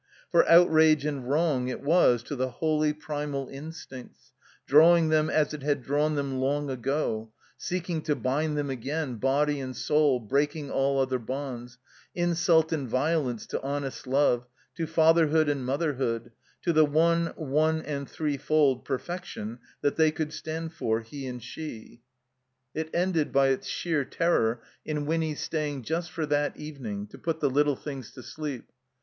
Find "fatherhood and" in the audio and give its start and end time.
14.87-15.67